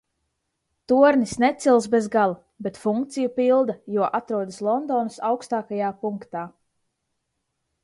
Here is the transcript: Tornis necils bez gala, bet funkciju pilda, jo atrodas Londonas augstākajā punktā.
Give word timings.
Tornis 0.91 1.33
necils 1.43 1.85
bez 1.95 2.07
gala, 2.15 2.37
bet 2.67 2.79
funkciju 2.85 3.29
pilda, 3.37 3.77
jo 3.97 4.09
atrodas 4.21 4.59
Londonas 4.69 5.21
augstākajā 5.33 5.93
punktā. 6.03 6.45